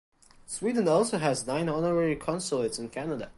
[0.47, 3.29] Sweden also has nine honorary consulates in Canada.